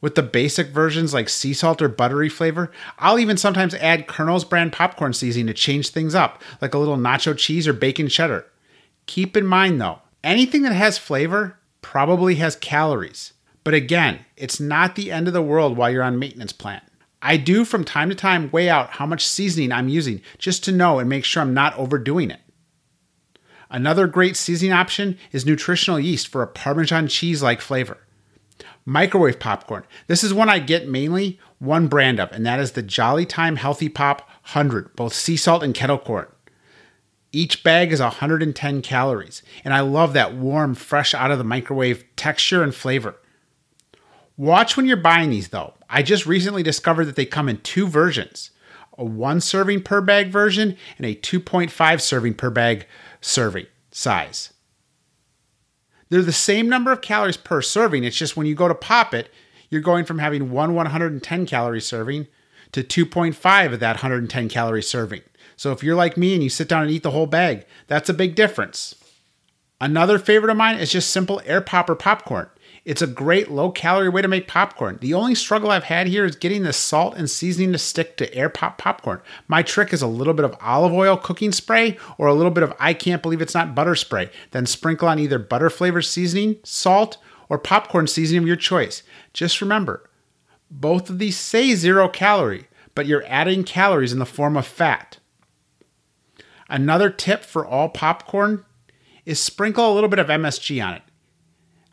With 0.00 0.14
the 0.14 0.22
basic 0.22 0.68
versions 0.68 1.12
like 1.12 1.28
sea 1.28 1.52
salt 1.52 1.82
or 1.82 1.88
buttery 1.88 2.28
flavor, 2.28 2.70
I'll 2.98 3.18
even 3.18 3.36
sometimes 3.36 3.74
add 3.74 4.06
Kernel's 4.06 4.44
brand 4.44 4.72
popcorn 4.72 5.12
seasoning 5.12 5.48
to 5.48 5.54
change 5.54 5.90
things 5.90 6.14
up, 6.14 6.40
like 6.62 6.72
a 6.72 6.78
little 6.78 6.96
nacho 6.96 7.36
cheese 7.36 7.66
or 7.66 7.72
bacon 7.72 8.08
cheddar. 8.08 8.46
Keep 9.06 9.36
in 9.36 9.46
mind 9.46 9.80
though, 9.80 9.98
anything 10.22 10.62
that 10.62 10.72
has 10.72 10.98
flavor 10.98 11.58
probably 11.82 12.36
has 12.36 12.56
calories. 12.56 13.32
But 13.68 13.74
again, 13.74 14.20
it's 14.34 14.58
not 14.58 14.96
the 14.96 15.12
end 15.12 15.26
of 15.26 15.34
the 15.34 15.42
world 15.42 15.76
while 15.76 15.90
you're 15.90 16.02
on 16.02 16.18
maintenance 16.18 16.54
plan. 16.54 16.80
I 17.20 17.36
do 17.36 17.66
from 17.66 17.84
time 17.84 18.08
to 18.08 18.14
time 18.14 18.48
weigh 18.50 18.70
out 18.70 18.92
how 18.92 19.04
much 19.04 19.26
seasoning 19.26 19.72
I'm 19.72 19.90
using 19.90 20.22
just 20.38 20.64
to 20.64 20.72
know 20.72 20.98
and 20.98 21.06
make 21.06 21.26
sure 21.26 21.42
I'm 21.42 21.52
not 21.52 21.76
overdoing 21.76 22.30
it. 22.30 22.40
Another 23.68 24.06
great 24.06 24.38
seasoning 24.38 24.72
option 24.72 25.18
is 25.32 25.44
nutritional 25.44 26.00
yeast 26.00 26.28
for 26.28 26.42
a 26.42 26.46
Parmesan 26.46 27.08
cheese 27.08 27.42
like 27.42 27.60
flavor. 27.60 27.98
Microwave 28.86 29.38
popcorn. 29.38 29.84
This 30.06 30.24
is 30.24 30.32
one 30.32 30.48
I 30.48 30.60
get 30.60 30.88
mainly 30.88 31.38
one 31.58 31.88
brand 31.88 32.18
of, 32.18 32.32
and 32.32 32.46
that 32.46 32.60
is 32.60 32.72
the 32.72 32.82
Jolly 32.82 33.26
Time 33.26 33.56
Healthy 33.56 33.90
Pop 33.90 34.22
100, 34.44 34.96
both 34.96 35.12
sea 35.12 35.36
salt 35.36 35.62
and 35.62 35.74
kettle 35.74 35.98
corn. 35.98 36.28
Each 37.32 37.62
bag 37.62 37.92
is 37.92 38.00
110 38.00 38.80
calories, 38.80 39.42
and 39.62 39.74
I 39.74 39.80
love 39.80 40.14
that 40.14 40.32
warm, 40.34 40.74
fresh 40.74 41.12
out 41.12 41.30
of 41.30 41.36
the 41.36 41.44
microwave 41.44 42.02
texture 42.16 42.62
and 42.62 42.74
flavor. 42.74 43.16
Watch 44.38 44.76
when 44.76 44.86
you're 44.86 44.96
buying 44.96 45.30
these 45.30 45.48
though. 45.48 45.74
I 45.90 46.02
just 46.02 46.24
recently 46.24 46.62
discovered 46.62 47.04
that 47.06 47.16
they 47.16 47.26
come 47.26 47.48
in 47.48 47.58
two 47.58 47.86
versions 47.86 48.50
a 48.96 49.04
one 49.04 49.40
serving 49.40 49.82
per 49.82 50.00
bag 50.00 50.28
version 50.28 50.76
and 50.96 51.06
a 51.06 51.14
2.5 51.14 52.00
serving 52.00 52.34
per 52.34 52.50
bag 52.50 52.86
serving 53.20 53.66
size. 53.92 54.52
They're 56.08 56.22
the 56.22 56.32
same 56.32 56.68
number 56.68 56.90
of 56.90 57.00
calories 57.00 57.36
per 57.36 57.62
serving. 57.62 58.02
It's 58.02 58.16
just 58.16 58.36
when 58.36 58.46
you 58.46 58.56
go 58.56 58.66
to 58.66 58.74
pop 58.74 59.14
it, 59.14 59.30
you're 59.70 59.80
going 59.80 60.04
from 60.04 60.18
having 60.18 60.50
one 60.50 60.74
110 60.74 61.46
calorie 61.46 61.80
serving 61.80 62.26
to 62.72 62.82
2.5 62.82 63.72
of 63.72 63.80
that 63.80 63.96
110 63.96 64.48
calorie 64.48 64.82
serving. 64.82 65.22
So 65.56 65.70
if 65.72 65.82
you're 65.82 65.94
like 65.94 66.16
me 66.16 66.34
and 66.34 66.42
you 66.42 66.50
sit 66.50 66.68
down 66.68 66.82
and 66.82 66.90
eat 66.90 67.02
the 67.02 67.10
whole 67.10 67.26
bag, 67.26 67.66
that's 67.86 68.08
a 68.08 68.14
big 68.14 68.34
difference. 68.34 68.94
Another 69.80 70.18
favorite 70.18 70.50
of 70.50 70.56
mine 70.56 70.78
is 70.78 70.90
just 70.90 71.10
simple 71.10 71.40
air 71.44 71.60
popper 71.60 71.94
popcorn. 71.94 72.48
It's 72.88 73.02
a 73.02 73.06
great 73.06 73.50
low 73.50 73.70
calorie 73.70 74.08
way 74.08 74.22
to 74.22 74.28
make 74.28 74.48
popcorn. 74.48 74.96
The 75.02 75.12
only 75.12 75.34
struggle 75.34 75.70
I've 75.70 75.84
had 75.84 76.06
here 76.06 76.24
is 76.24 76.36
getting 76.36 76.62
the 76.62 76.72
salt 76.72 77.18
and 77.18 77.28
seasoning 77.28 77.70
to 77.72 77.78
stick 77.78 78.16
to 78.16 78.34
air 78.34 78.48
pop 78.48 78.78
popcorn. 78.78 79.20
My 79.46 79.62
trick 79.62 79.92
is 79.92 80.00
a 80.00 80.06
little 80.06 80.32
bit 80.32 80.46
of 80.46 80.56
olive 80.58 80.94
oil 80.94 81.18
cooking 81.18 81.52
spray 81.52 81.98
or 82.16 82.28
a 82.28 82.32
little 82.32 82.50
bit 82.50 82.62
of 82.62 82.72
I 82.78 82.94
can't 82.94 83.20
believe 83.20 83.42
it's 83.42 83.52
not 83.52 83.74
butter 83.74 83.94
spray. 83.94 84.30
Then 84.52 84.64
sprinkle 84.64 85.06
on 85.06 85.18
either 85.18 85.38
butter 85.38 85.68
flavor 85.68 86.00
seasoning, 86.00 86.56
salt, 86.64 87.18
or 87.50 87.58
popcorn 87.58 88.06
seasoning 88.06 88.44
of 88.44 88.46
your 88.46 88.56
choice. 88.56 89.02
Just 89.34 89.60
remember, 89.60 90.08
both 90.70 91.10
of 91.10 91.18
these 91.18 91.36
say 91.36 91.74
zero 91.74 92.08
calorie, 92.08 92.68
but 92.94 93.04
you're 93.04 93.26
adding 93.26 93.64
calories 93.64 94.14
in 94.14 94.18
the 94.18 94.24
form 94.24 94.56
of 94.56 94.66
fat. 94.66 95.18
Another 96.70 97.10
tip 97.10 97.44
for 97.44 97.66
all 97.66 97.90
popcorn 97.90 98.64
is 99.26 99.38
sprinkle 99.38 99.92
a 99.92 99.94
little 99.94 100.08
bit 100.08 100.18
of 100.18 100.28
MSG 100.28 100.82
on 100.82 100.94
it. 100.94 101.02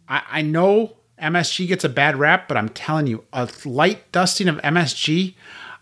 I, 0.07 0.23
I 0.29 0.41
know 0.41 0.97
MSG 1.21 1.67
gets 1.67 1.83
a 1.83 1.89
bad 1.89 2.17
rap, 2.17 2.47
but 2.47 2.57
I'm 2.57 2.69
telling 2.69 3.07
you, 3.07 3.23
a 3.31 3.49
light 3.63 4.11
dusting 4.11 4.47
of 4.47 4.57
MSG 4.57 5.35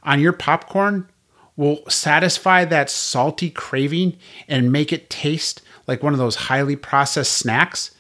on 0.03 0.19
your 0.19 0.33
popcorn 0.33 1.09
will 1.55 1.87
satisfy 1.87 2.65
that 2.65 2.89
salty 2.89 3.49
craving 3.49 4.17
and 4.47 4.71
make 4.71 4.91
it 4.91 5.09
taste 5.09 5.61
like 5.87 6.01
one 6.01 6.13
of 6.13 6.19
those 6.19 6.35
highly 6.35 6.75
processed 6.75 7.33
snacks 7.33 7.91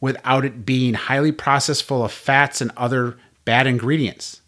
without 0.00 0.44
it 0.44 0.66
being 0.66 0.94
highly 0.94 1.32
processed 1.32 1.82
full 1.82 2.04
of 2.04 2.12
fats 2.12 2.60
and 2.60 2.70
other 2.76 3.16
bad 3.44 3.66
ingredients. 3.66 4.42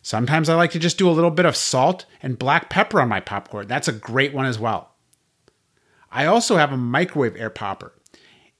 Sometimes 0.00 0.48
I 0.48 0.54
like 0.54 0.70
to 0.70 0.78
just 0.78 0.96
do 0.96 1.08
a 1.08 1.12
little 1.12 1.30
bit 1.30 1.44
of 1.44 1.54
salt 1.54 2.06
and 2.22 2.38
black 2.38 2.70
pepper 2.70 3.00
on 3.00 3.08
my 3.08 3.20
popcorn. 3.20 3.66
That's 3.66 3.88
a 3.88 3.92
great 3.92 4.32
one 4.32 4.46
as 4.46 4.58
well. 4.58 4.94
I 6.10 6.24
also 6.24 6.56
have 6.56 6.72
a 6.72 6.78
microwave 6.78 7.36
air 7.36 7.50
popper. 7.50 7.92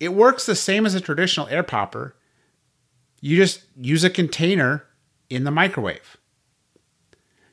It 0.01 0.15
works 0.15 0.47
the 0.47 0.55
same 0.55 0.87
as 0.87 0.95
a 0.95 1.01
traditional 1.01 1.49
air 1.49 1.63
popper. 1.63 2.15
You 3.21 3.37
just 3.37 3.63
use 3.77 4.05
a 4.05 4.11
container 4.11 4.85
in 5.29 5.45
the 5.45 5.51
microwave. 5.51 6.17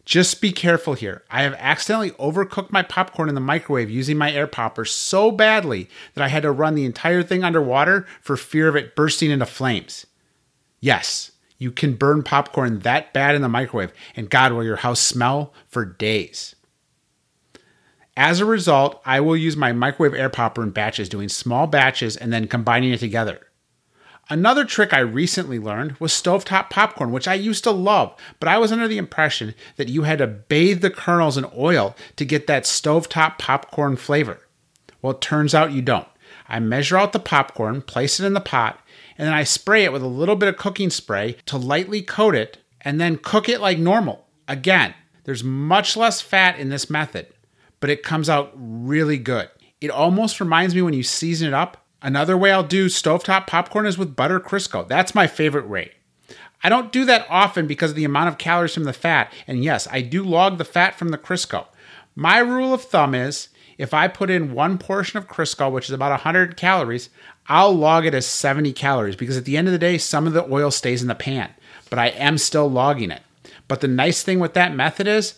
Just 0.06 0.40
be 0.40 0.52
careful 0.52 0.94
here. 0.94 1.24
I 1.32 1.42
have 1.42 1.56
accidentally 1.56 2.12
overcooked 2.12 2.72
my 2.72 2.84
popcorn 2.84 3.28
in 3.28 3.34
the 3.34 3.42
microwave 3.42 3.90
using 3.90 4.18
my 4.18 4.32
air 4.32 4.46
popper 4.46 4.86
so 4.86 5.32
badly 5.32 5.90
that 6.14 6.24
I 6.24 6.28
had 6.28 6.44
to 6.44 6.52
run 6.52 6.76
the 6.76 6.86
entire 6.86 7.24
thing 7.24 7.44
underwater 7.44 8.06
for 8.22 8.38
fear 8.38 8.68
of 8.68 8.76
it 8.76 8.96
bursting 8.96 9.32
into 9.32 9.48
flames. 9.48 10.06
Yes, 10.80 11.32
you 11.58 11.72
can 11.72 11.96
burn 11.96 12.22
popcorn 12.22 12.80
that 12.80 13.14
bad 13.14 13.34
in 13.34 13.42
the 13.42 13.50
microwave, 13.50 13.94
and 14.16 14.30
God, 14.30 14.54
will 14.54 14.64
your 14.64 14.76
house 14.78 15.00
smell 15.00 15.54
for 15.68 15.86
days. 15.86 16.55
As 18.18 18.40
a 18.40 18.46
result, 18.46 19.02
I 19.06 19.20
will 19.20 19.36
use 19.36 19.58
my 19.58 19.74
microwave 19.74 20.18
air 20.18 20.30
popper 20.30 20.64
in 20.64 20.70
batches, 20.70 21.10
doing 21.10 21.28
small 21.28 21.68
batches 21.68 22.16
and 22.16 22.32
then 22.32 22.48
combining 22.48 22.92
it 22.92 23.00
together. 23.00 23.42
Another 24.30 24.64
trick 24.64 24.94
I 24.94 25.00
recently 25.00 25.60
learned 25.60 25.98
was 26.00 26.12
stovetop 26.12 26.70
popcorn, 26.70 27.12
which 27.12 27.28
I 27.28 27.36
used 27.36 27.64
to 27.66 27.72
love, 27.72 28.16
but 28.40 28.48
I 28.48 28.58
was 28.58 28.72
under 28.72 28.88
the 28.88 28.98
impression 28.98 29.54
that 29.76 29.90
you 29.90 30.04
had 30.04 30.18
to 30.20 30.28
bathe 30.28 30.82
the 30.82 30.90
kernels 30.90 31.38
in 31.38 31.46
oil 31.56 31.96
to 32.16 32.26
get 32.26 32.48
that 32.48 32.64
stovetop 32.64 33.38
popcorn 33.38 33.98
flavor. 33.98 34.40
Well, 35.02 35.14
it 35.14 35.22
turns 35.22 35.54
out 35.54 35.74
you 35.74 35.82
don't. 35.84 36.08
I 36.48 36.60
measure 36.60 36.98
out 36.98 37.12
the 37.12 37.20
popcorn, 37.20 37.82
place 37.82 38.20
it 38.20 38.26
in 38.26 38.34
the 38.34 38.40
pot, 38.40 38.80
and 39.18 39.28
then 39.28 39.34
I 39.34 39.44
spray 39.44 39.84
it 39.84 39.94
with 39.94 40.02
a 40.02 40.08
little 40.08 40.36
bit 40.36 40.50
of 40.50 40.58
cooking 40.58 40.90
spray 40.90 41.36
to 41.46 41.58
lightly 41.58 42.02
coat 42.02 42.34
it 42.34 42.60
and 42.82 43.00
then 43.00 43.18
cook 43.18 43.48
it 43.50 43.62
like 43.62 43.78
normal. 43.78 44.26
Again, 44.48 44.96
there's 45.26 45.44
much 45.44 45.96
less 45.98 46.22
fat 46.22 46.58
in 46.58 46.70
this 46.70 46.90
method 46.90 47.28
but 47.80 47.90
it 47.90 48.04
comes 48.04 48.30
out 48.30 48.52
really 48.56 49.18
good. 49.18 49.50
It 49.82 49.92
almost 49.92 50.40
reminds 50.40 50.74
me 50.74 50.82
when 50.82 50.94
you 50.94 51.04
season 51.04 51.48
it 51.48 51.54
up. 51.54 51.86
Another 52.02 52.38
way 52.38 52.52
I'll 52.52 52.64
do 52.64 52.88
stovetop 52.88 53.48
popcorn 53.48 53.86
is 53.86 53.98
with 53.98 54.16
butter 54.16 54.40
Crisco. 54.40 54.88
That's 54.88 55.16
my 55.16 55.28
favorite 55.28 55.68
way. 55.68 55.94
I 56.64 56.70
don't 56.70 56.92
do 56.92 57.06
that 57.06 57.28
often 57.30 57.68
because 57.68 57.92
of 57.92 57.96
the 57.96 58.06
amount 58.06 58.30
of 58.30 58.38
calories 58.38 58.74
from 58.74 58.86
the 58.86 58.94
fat, 58.94 59.32
and 59.48 59.64
yes, 59.64 59.88
I 59.92 60.02
do 60.02 60.24
log 60.24 60.58
the 60.58 60.66
fat 60.66 60.96
from 60.96 61.10
the 61.10 61.18
Crisco. 61.18 61.66
My 62.16 62.40
rule 62.40 62.74
of 62.74 62.82
thumb 62.82 63.14
is 63.14 63.50
if 63.78 63.94
I 63.94 64.08
put 64.08 64.30
in 64.30 64.54
one 64.54 64.78
portion 64.78 65.18
of 65.18 65.28
Crisco, 65.28 65.72
which 65.72 65.86
is 65.86 65.92
about 65.92 66.12
100 66.12 66.58
calories, 66.58 67.10
I'll 67.48 67.74
log 67.74 68.06
it 68.06 68.14
as 68.14 68.26
70 68.26 68.74
calories 68.74 69.16
because 69.16 69.38
at 69.38 69.46
the 69.46 69.58
end 69.58 69.68
of 69.68 69.74
the 69.74 69.80
day, 69.80 69.98
some 69.98 70.26
of 70.26 70.34
the 70.34 70.52
oil 70.52 70.72
stays 70.72 71.02
in 71.02 71.08
the 71.08 71.16
pan, 71.16 71.52
but 71.90 72.00
I 72.00 72.08
am 72.08 72.38
still 72.38 72.70
logging 72.70 73.12
it. 73.12 73.22
But 73.68 73.82
the 73.82 73.88
nice 73.88 74.24
thing 74.24 74.40
with 74.40 74.54
that 74.54 74.74
method 74.74 75.08
is 75.08 75.36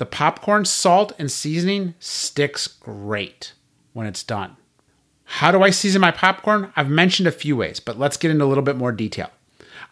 the 0.00 0.06
popcorn 0.06 0.64
salt 0.64 1.12
and 1.18 1.30
seasoning 1.30 1.94
sticks 1.98 2.66
great 2.66 3.52
when 3.92 4.06
it's 4.06 4.22
done. 4.22 4.56
How 5.24 5.52
do 5.52 5.62
I 5.62 5.68
season 5.68 6.00
my 6.00 6.10
popcorn? 6.10 6.72
I've 6.74 6.88
mentioned 6.88 7.28
a 7.28 7.32
few 7.32 7.54
ways, 7.54 7.80
but 7.80 7.98
let's 7.98 8.16
get 8.16 8.30
into 8.30 8.46
a 8.46 8.46
little 8.46 8.64
bit 8.64 8.76
more 8.76 8.92
detail. 8.92 9.28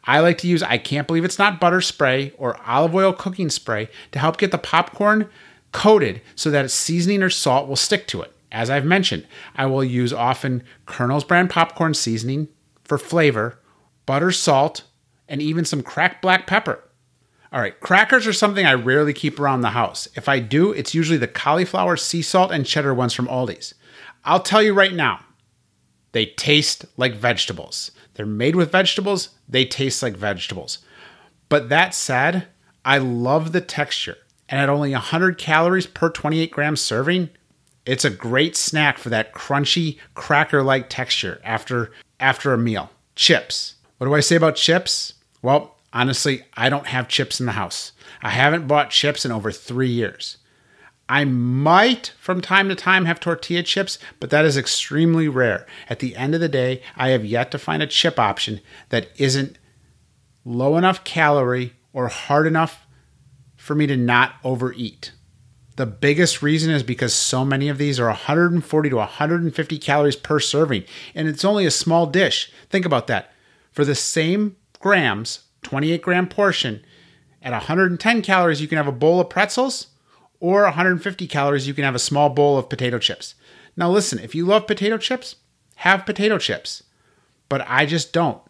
I 0.05 0.21
like 0.21 0.39
to 0.39 0.49
use 0.49 0.63
I 0.63 0.79
can't 0.79 1.07
believe 1.07 1.27
it's 1.27 1.39
not 1.39 1.61
butter 1.61 1.83
spray 1.83 2.33
or 2.39 2.59
olive 2.67 2.95
oil 2.95 3.13
cooking 3.13 3.51
spray 3.51 3.91
to 4.13 4.19
help 4.19 4.39
get 4.39 4.51
the 4.51 4.57
popcorn 4.57 5.29
coated 5.73 6.23
so 6.35 6.51
that 6.51 6.65
its 6.65 6.73
seasoning 6.73 7.23
or 7.23 7.29
salt 7.29 7.69
will 7.69 7.77
stick 7.77 8.07
to 8.07 8.23
it. 8.23 8.33
As 8.51 8.71
I've 8.71 8.87
mentioned, 8.87 9.27
I 9.57 9.67
will 9.67 9.85
use 9.85 10.15
often 10.15 10.63
Kernel's 10.87 11.25
brand 11.25 11.51
popcorn 11.51 11.93
seasoning 11.93 12.49
for 12.83 12.97
flavor, 12.97 13.59
butter, 14.07 14.33
salt, 14.33 14.85
and 15.29 15.43
even 15.43 15.67
some 15.67 15.83
cracked 15.83 16.23
black 16.23 16.47
pepper. 16.47 16.83
All 17.51 17.61
right, 17.61 17.79
crackers 17.81 18.27
are 18.27 18.33
something 18.33 18.67
I 18.67 18.75
rarely 18.75 19.15
keep 19.15 19.41
around 19.41 19.63
the 19.63 19.71
house. 19.71 20.07
If 20.15 20.29
I 20.29 20.39
do, 20.39 20.73
it's 20.73 20.95
usually 20.95 21.19
the 21.19 21.27
cauliflower 21.27 21.97
sea 21.97 22.21
salt 22.21 22.53
and 22.53 22.67
cheddar 22.67 22.93
ones 22.93 23.15
from 23.15 23.27
Aldi's. 23.27 23.75
I'll 24.25 24.41
tell 24.41 24.63
you 24.63 24.75
right 24.75 24.93
now, 24.93 25.21
they 26.13 26.27
taste 26.27 26.85
like 26.99 27.15
vegetables. 27.15 27.91
They're 28.15 28.27
made 28.27 28.57
with 28.57 28.73
vegetables, 28.73 29.31
they 29.49 29.65
taste 29.65 30.03
like 30.03 30.17
vegetables. 30.17 30.79
But 31.49 31.71
that 31.71 31.95
said, 31.95 32.49
I 32.85 32.99
love 32.99 33.53
the 33.53 33.61
texture. 33.63 34.17
And 34.49 34.61
at 34.61 34.69
only 34.69 34.93
100 34.93 35.39
calories 35.39 35.87
per 35.87 36.11
28 36.11 36.51
gram 36.51 36.77
serving, 36.77 37.31
it's 37.87 38.05
a 38.05 38.11
great 38.11 38.57
snack 38.57 38.99
for 38.99 39.09
that 39.09 39.33
crunchy 39.33 39.99
cracker 40.15 40.63
like 40.63 40.91
texture 40.91 41.41
after 41.43 41.91
after 42.21 42.53
a 42.53 42.59
meal. 42.59 42.91
Chips. 43.15 43.77
What 43.97 44.07
do 44.07 44.15
I 44.15 44.21
say 44.21 44.37
about 44.37 44.57
chips? 44.57 45.15
Well, 45.41 45.78
honestly, 45.93 46.45
I 46.55 46.69
don't 46.69 46.87
have 46.87 47.09
chips 47.09 47.41
in 47.41 47.47
the 47.47 47.53
house. 47.53 47.93
I 48.23 48.31
haven't 48.31 48.67
bought 48.67 48.91
chips 48.91 49.25
in 49.25 49.33
over 49.33 49.51
3 49.53 49.89
years. 49.89 50.39
I 51.09 51.25
might 51.25 52.13
from 52.19 52.43
time 52.43 52.69
to 52.69 52.75
time 52.75 53.07
have 53.07 53.19
tortilla 53.19 53.63
chips, 53.63 53.99
but 54.21 54.29
that 54.29 54.45
is 54.45 54.59
extremely 54.59 55.27
rare. 55.27 55.67
At 55.89 56.01
the 56.01 56.15
end 56.17 56.35
of 56.35 56.41
the 56.41 56.49
day, 56.51 56.83
I 56.97 57.09
have 57.09 57.25
yet 57.25 57.51
to 57.53 57.59
find 57.59 57.83
a 57.83 57.87
chip 57.87 58.19
option 58.19 58.61
that 58.91 59.09
isn't 59.17 59.59
low 60.45 60.77
enough 60.77 61.05
calorie 61.05 61.73
or 61.95 62.09
hard 62.09 62.47
enough 62.47 62.87
for 63.57 63.75
me 63.75 63.87
to 63.87 63.97
not 63.97 64.35
overeat. 64.45 65.13
The 65.77 65.87
biggest 65.87 66.43
reason 66.43 66.71
is 66.71 66.83
because 66.83 67.15
so 67.15 67.45
many 67.45 67.69
of 67.69 67.79
these 67.79 67.99
are 67.99 68.09
140 68.09 68.91
to 68.91 68.97
150 68.97 69.79
calories 69.79 70.17
per 70.17 70.41
serving, 70.41 70.85
and 71.15 71.27
it's 71.29 71.45
only 71.45 71.65
a 71.65 71.71
small 71.71 72.07
dish. 72.07 72.53
Think 72.69 72.85
about 72.85 73.07
that. 73.07 73.33
For 73.71 73.85
the 73.85 73.95
same 73.95 74.57
grams, 74.81 75.41
28 75.63 76.03
gram 76.03 76.29
portion, 76.29 76.85
at 77.43 77.53
110 77.53 78.23
calories, 78.23 78.61
you 78.61 78.69
can 78.69 78.77
have 78.77 78.89
a 78.89 78.93
bowl 78.93 79.21
of 79.21 79.31
pretzels 79.31 79.89
or 80.41 80.63
150 80.63 81.27
calories, 81.27 81.67
you 81.67 81.75
can 81.75 81.85
have 81.85 81.95
a 81.95 82.01
small 82.01 82.29
bowl 82.29 82.59
of 82.59 82.69
potato 82.69 82.99
chips. 82.99 83.35
Now, 83.77 83.91
listen, 83.91 84.19
if 84.19 84.35
you 84.35 84.45
love 84.45 84.67
potato 84.67 84.99
chips, 84.99 85.37
have 85.77 86.07
potato 86.07 86.39
chips, 86.39 86.83
but 87.49 87.65
I 87.69 87.87
just 87.87 88.13
don't. 88.13 88.43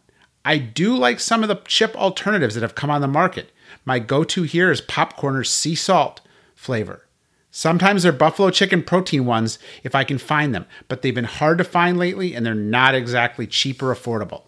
I 0.45 0.57
do 0.57 0.97
like 0.97 1.21
some 1.21 1.43
of 1.43 1.49
the 1.49 1.61
chip 1.67 1.95
alternatives 1.97 2.55
that 2.55 2.63
have 2.63 2.75
come 2.75 2.91
on 2.91 3.03
the 3.03 3.09
market. 3.09 3.53
My 3.85 3.99
go 3.99 4.25
to 4.25 4.45
here 4.45 4.71
is 4.71 4.81
Popcorner's 4.81 5.51
sea 5.51 5.75
salt 5.75 6.23
flavor. 6.55 7.07
Sometimes 7.51 8.03
they're 8.03 8.13
buffalo 8.13 8.51
chicken 8.51 8.83
protein 8.83 9.27
ones 9.27 9.59
if 9.83 9.95
I 9.95 10.05
can 10.05 10.19
find 10.19 10.55
them, 10.55 10.67
but 10.87 11.03
they've 11.03 11.15
been 11.15 11.25
hard 11.25 11.59
to 11.59 11.65
find 11.65 11.99
lately 11.99 12.35
and 12.35 12.45
they're 12.45 12.55
not 12.55 12.95
exactly 12.95 13.47
cheap 13.47 13.83
or 13.83 13.95
affordable. 13.95 14.45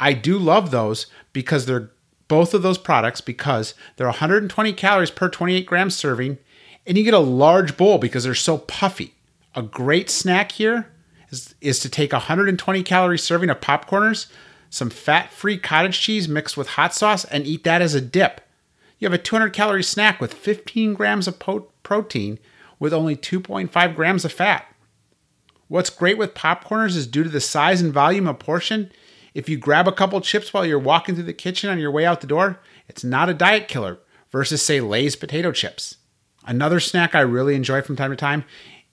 I 0.00 0.12
do 0.12 0.38
love 0.38 0.70
those 0.70 1.06
because 1.32 1.66
they're 1.66 1.90
both 2.28 2.54
of 2.54 2.62
those 2.62 2.78
products 2.78 3.20
because 3.20 3.74
they're 3.96 4.06
120 4.06 4.72
calories 4.74 5.10
per 5.10 5.28
28 5.28 5.66
gram 5.66 5.90
serving, 5.90 6.38
and 6.86 6.96
you 6.96 7.04
get 7.04 7.14
a 7.14 7.18
large 7.18 7.76
bowl 7.76 7.98
because 7.98 8.24
they're 8.24 8.34
so 8.34 8.58
puffy. 8.58 9.14
A 9.54 9.62
great 9.62 10.10
snack 10.10 10.52
here 10.52 10.92
is, 11.30 11.54
is 11.60 11.80
to 11.80 11.88
take 11.88 12.12
120 12.12 12.82
calorie 12.82 13.18
serving 13.18 13.50
of 13.50 13.60
popcorners, 13.60 14.26
some 14.70 14.90
fat 14.90 15.32
free 15.32 15.58
cottage 15.58 16.00
cheese 16.00 16.28
mixed 16.28 16.56
with 16.56 16.68
hot 16.68 16.94
sauce, 16.94 17.24
and 17.24 17.46
eat 17.46 17.64
that 17.64 17.82
as 17.82 17.94
a 17.94 18.00
dip. 18.00 18.42
You 18.98 19.06
have 19.06 19.14
a 19.14 19.22
200 19.22 19.52
calorie 19.52 19.82
snack 19.82 20.20
with 20.20 20.34
15 20.34 20.94
grams 20.94 21.26
of 21.26 21.38
po- 21.38 21.68
protein 21.82 22.38
with 22.78 22.92
only 22.92 23.16
2.5 23.16 23.94
grams 23.94 24.24
of 24.24 24.32
fat. 24.32 24.72
What's 25.68 25.90
great 25.90 26.18
with 26.18 26.34
popcorners 26.34 26.96
is 26.96 27.06
due 27.06 27.24
to 27.24 27.28
the 27.28 27.40
size 27.40 27.80
and 27.80 27.92
volume 27.92 28.26
of 28.26 28.38
portion, 28.38 28.90
if 29.34 29.48
you 29.48 29.56
grab 29.56 29.86
a 29.86 29.92
couple 29.92 30.20
chips 30.20 30.52
while 30.52 30.66
you're 30.66 30.78
walking 30.78 31.14
through 31.14 31.24
the 31.24 31.32
kitchen 31.32 31.70
on 31.70 31.78
your 31.78 31.90
way 31.90 32.04
out 32.04 32.20
the 32.20 32.26
door, 32.26 32.60
it's 32.88 33.04
not 33.04 33.28
a 33.28 33.34
diet 33.34 33.68
killer 33.68 33.98
versus, 34.30 34.62
say, 34.62 34.80
Lay's 34.80 35.16
potato 35.16 35.52
chips. 35.52 35.96
Another 36.46 36.80
snack 36.80 37.14
I 37.14 37.20
really 37.20 37.54
enjoy 37.54 37.82
from 37.82 37.96
time 37.96 38.10
to 38.10 38.16
time 38.16 38.44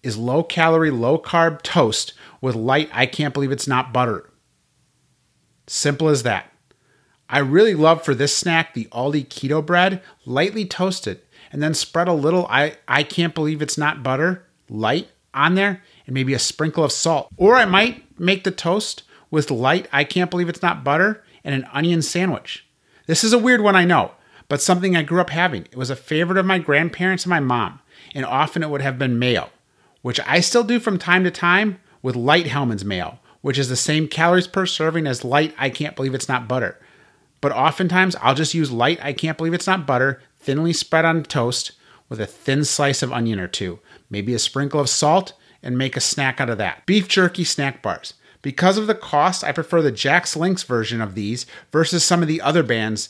is 0.04 0.18
low 0.18 0.44
calorie, 0.44 0.92
low 0.92 1.18
carb 1.18 1.62
toast 1.62 2.13
with 2.42 2.56
light, 2.56 2.89
I 2.94 3.06
can't 3.06 3.34
believe 3.34 3.51
it's 3.51 3.68
not 3.68 3.92
butter. 3.92 4.30
Simple 5.68 6.10
as 6.10 6.24
that. 6.24 6.51
I 7.27 7.39
really 7.39 7.74
love 7.74 8.04
for 8.04 8.13
this 8.13 8.36
snack 8.36 8.74
the 8.74 8.86
Aldi 8.92 9.27
keto 9.27 9.65
bread, 9.65 10.04
lightly 10.25 10.65
toasted, 10.65 11.22
and 11.51 11.62
then 11.63 11.74
spread 11.74 12.08
a 12.08 12.13
little 12.13 12.46
I, 12.48 12.77
I 12.88 13.01
can't 13.01 13.34
believe 13.34 13.62
it's 13.62 13.77
not 13.77 14.04
butter, 14.04 14.46
light 14.70 15.10
on 15.34 15.56
there, 15.56 15.82
and 16.06 16.13
maybe 16.13 16.34
a 16.34 16.39
sprinkle 16.39 16.84
of 16.84 16.92
salt. 16.92 17.30
Or 17.36 17.56
I 17.56 17.65
might 17.65 18.20
make 18.20 18.44
the 18.44 18.51
toast 18.51 19.04
with 19.32 19.51
light, 19.51 19.88
I 19.91 20.03
can't 20.03 20.32
believe 20.32 20.50
it's 20.50 20.62
not 20.62 20.84
butter, 20.84 21.24
and 21.44 21.53
an 21.55 21.67
onion 21.72 22.01
sandwich. 22.01 22.65
This 23.08 23.24
is 23.24 23.34
a 23.34 23.38
weird 23.38 23.62
one, 23.62 23.75
I 23.75 23.86
know, 23.86 24.12
but 24.48 24.62
something 24.62 24.96
I 24.96 25.03
grew 25.03 25.22
up 25.22 25.29
having. 25.29 25.63
It 25.63 25.77
was 25.77 25.89
a 25.89 25.96
favorite 25.96 26.38
of 26.38 26.46
my 26.46 26.60
grandparents 26.60 27.24
and 27.24 27.29
my 27.29 27.39
mom, 27.39 27.79
and 28.13 28.25
often 28.25 28.63
it 28.63 28.70
would 28.70 28.82
have 28.82 28.98
been 28.98 29.20
mayo, 29.20 29.50
which 30.01 30.20
I 30.25 30.39
still 30.39 30.63
do 30.63 30.79
from 30.79 30.98
time 30.98 31.24
to 31.24 31.32
time 31.32 31.79
with 32.01 32.15
light 32.15 32.48
Hellmann's 32.48 32.86
mayo, 32.86 33.20
which 33.41 33.60
is 33.60 33.70
the 33.70 33.75
same 33.75 34.08
calories 34.08 34.48
per 34.48 34.65
serving 34.65 35.05
as 35.05 35.24
light, 35.24 35.53
I 35.58 35.70
can't 35.70 35.96
believe 35.96 36.15
it's 36.15 36.29
not 36.29 36.48
butter. 36.48 36.79
But 37.41 37.51
oftentimes 37.51 38.15
I'll 38.17 38.36
just 38.36 38.55
use 38.55 38.72
light, 38.72 39.00
I 39.03 39.13
can't 39.13 39.38
believe 39.38 39.53
it's 39.53 39.67
not 39.67 39.86
butter, 39.86 40.22
thinly 40.39 40.74
spread 40.74 41.05
on 41.05 41.24
toast 41.24 41.74
with 42.10 42.20
a 42.20 42.25
thin 42.25 42.63
slice 42.65 43.03
of 43.03 43.13
onion 43.13 43.39
or 43.39 43.48
two, 43.48 43.79
maybe 44.10 44.34
a 44.34 44.39
sprinkle 44.39 44.79
of 44.79 44.89
salt, 44.89 45.34
and 45.62 45.77
make 45.77 45.98
a 45.98 46.01
snack 46.01 46.39
out 46.39 46.50
of 46.50 46.58
that. 46.58 46.86
Beef 46.86 47.08
jerky 47.08 47.44
snack 47.44 47.82
bars. 47.82 48.13
Because 48.46 48.78
of 48.78 48.86
the 48.86 48.94
cost, 48.94 49.44
I 49.44 49.52
prefer 49.52 49.82
the 49.82 49.92
Jack's 49.92 50.36
Links 50.36 50.62
version 50.62 51.02
of 51.02 51.16
these 51.16 51.48
versus 51.72 52.04
some 52.04 52.22
of 52.22 52.28
the 52.28 52.42
other 52.42 52.62
bands, 52.62 53.10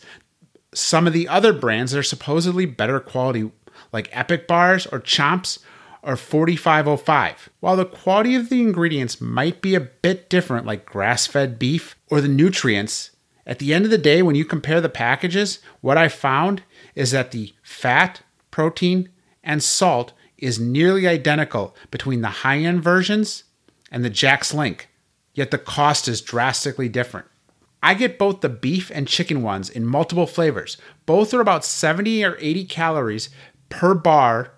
some 0.74 1.08
of 1.08 1.12
the 1.12 1.28
other 1.28 1.52
brands 1.52 1.92
that 1.92 2.00
are 2.00 2.04
supposedly 2.04 2.66
better 2.66 3.02
quality, 3.02 3.52
like 3.92 4.08
Epic 4.14 4.48
Bars 4.48 4.86
or 4.86 5.02
Chomps 5.02 5.60
or 6.02 6.16
4505. 6.16 7.50
While 7.60 7.76
the 7.76 7.84
quality 7.84 8.34
of 8.36 8.48
the 8.48 8.62
ingredients 8.62 9.20
might 9.20 9.62
be 9.62 9.76
a 9.76 9.82
bit 9.82 10.30
different, 10.30 10.66
like 10.66 10.86
grass 10.86 11.28
fed 11.28 11.60
beef 11.60 11.98
or 12.10 12.22
the 12.22 12.30
nutrients, 12.30 13.12
at 13.46 13.60
the 13.60 13.74
end 13.74 13.84
of 13.84 13.92
the 13.92 13.98
day, 13.98 14.22
when 14.22 14.36
you 14.36 14.46
compare 14.46 14.80
the 14.80 14.88
packages, 14.88 15.60
what 15.82 15.98
I 15.98 16.08
found 16.08 16.64
is 16.96 17.12
that 17.12 17.32
the 17.32 17.54
fat, 17.62 18.22
protein, 18.52 19.10
and 19.44 19.62
salt 19.62 20.14
is 20.38 20.62
nearly 20.62 21.06
identical 21.06 21.76
between 21.92 22.22
the 22.22 22.30
high 22.30 22.60
end 22.60 22.82
versions 22.82 23.44
and 23.92 24.06
the 24.06 24.10
Jack's 24.10 24.54
Link 24.54 24.88
yet 25.36 25.52
the 25.52 25.60
cost 25.60 26.08
is 26.08 26.22
drastically 26.22 26.90
different. 26.90 27.28
I 27.84 27.94
get 27.94 28.18
both 28.18 28.42
the 28.42 28.50
beef 28.50 28.90
and 28.92 29.08
chicken 29.08 29.44
ones 29.44 29.70
in 29.70 29.86
multiple 29.86 30.26
flavors. 30.26 30.78
Both 31.06 31.36
are 31.36 31.42
about 31.42 31.64
70 31.64 32.24
or 32.24 32.36
80 32.40 32.66
calories 32.66 33.30
per 33.70 33.94
bar, 33.94 34.54